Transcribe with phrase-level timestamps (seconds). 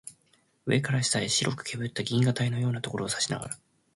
[0.65, 3.59] 上から下へ白くけぶった銀河帯のようなところを指さしながら